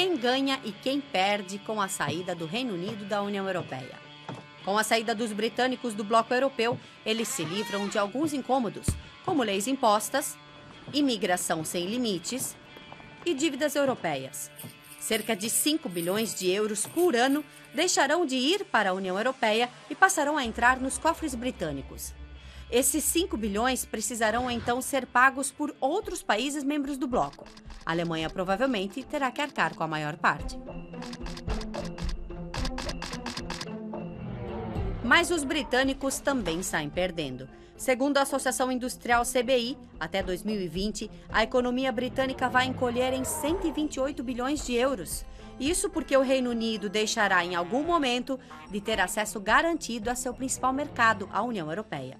[0.00, 4.00] quem ganha e quem perde com a saída do Reino Unido da União Europeia.
[4.64, 8.86] Com a saída dos britânicos do bloco europeu, eles se livram de alguns incômodos,
[9.26, 10.38] como leis impostas,
[10.90, 12.56] imigração sem limites
[13.26, 14.50] e dívidas europeias.
[14.98, 17.44] Cerca de 5 bilhões de euros por ano
[17.74, 22.14] deixarão de ir para a União Europeia e passarão a entrar nos cofres britânicos.
[22.70, 27.46] Esses 5 bilhões precisarão então ser pagos por outros países membros do bloco.
[27.84, 30.58] A Alemanha provavelmente terá que arcar com a maior parte.
[35.04, 37.48] Mas os britânicos também saem perdendo.
[37.76, 44.66] Segundo a Associação Industrial CBI, até 2020, a economia britânica vai encolher em 128 bilhões
[44.66, 45.24] de euros.
[45.58, 48.38] Isso porque o Reino Unido deixará em algum momento
[48.70, 52.18] de ter acesso garantido a seu principal mercado, a União Europeia.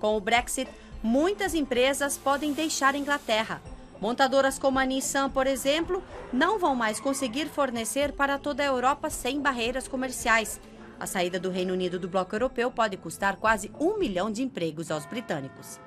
[0.00, 0.70] Com o Brexit,
[1.02, 3.62] muitas empresas podem deixar a Inglaterra.
[4.00, 6.02] Montadoras como a Nissan, por exemplo,
[6.32, 10.60] não vão mais conseguir fornecer para toda a Europa sem barreiras comerciais.
[11.00, 14.90] A saída do Reino Unido do bloco europeu pode custar quase um milhão de empregos
[14.90, 15.80] aos britânicos.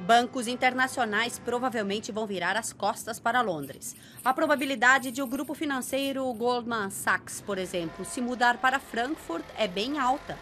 [0.00, 3.96] Bancos internacionais provavelmente vão virar as costas para Londres.
[4.24, 9.66] A probabilidade de o grupo financeiro Goldman Sachs, por exemplo, se mudar para Frankfurt é
[9.66, 10.38] bem alta.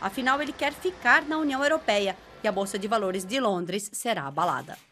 [0.00, 4.26] Afinal, ele quer ficar na União Europeia e a Bolsa de Valores de Londres será
[4.26, 4.89] abalada.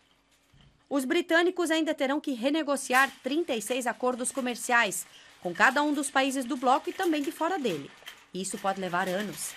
[0.91, 5.07] Os britânicos ainda terão que renegociar 36 acordos comerciais
[5.43, 7.91] com cada um dos países do bloco e também de fora dele.
[8.33, 9.53] Isso pode levar anos.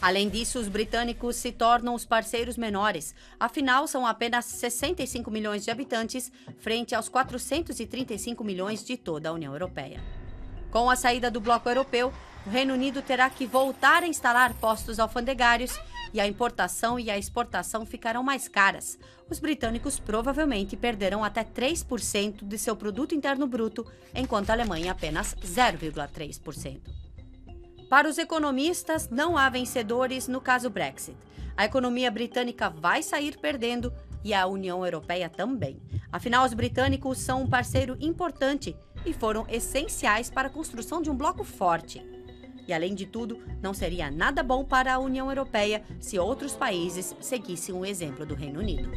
[0.00, 5.70] Além disso, os britânicos se tornam os parceiros menores, afinal, são apenas 65 milhões de
[5.70, 6.30] habitantes,
[6.60, 10.00] frente aos 435 milhões de toda a União Europeia.
[10.70, 12.12] Com a saída do bloco europeu,
[12.46, 15.78] o Reino Unido terá que voltar a instalar postos alfandegários
[16.12, 18.98] e a importação e a exportação ficarão mais caras.
[19.28, 25.34] Os britânicos provavelmente perderão até 3% de seu produto interno bruto, enquanto a Alemanha apenas
[25.34, 26.80] 0,3%.
[27.88, 31.16] Para os economistas, não há vencedores no caso Brexit.
[31.56, 33.92] A economia britânica vai sair perdendo
[34.24, 35.80] e a União Europeia também.
[36.12, 41.16] Afinal, os britânicos são um parceiro importante e foram essenciais para a construção de um
[41.16, 42.17] bloco forte.
[42.68, 47.16] E além de tudo, não seria nada bom para a União Europeia se outros países
[47.18, 48.92] seguissem o exemplo do Reino Unido.